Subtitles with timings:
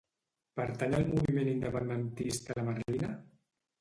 [0.59, 3.13] Pertany al moviment independentista la Merlina?